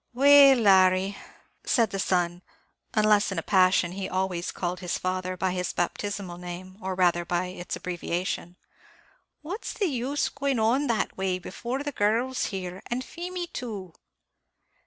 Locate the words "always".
4.09-4.49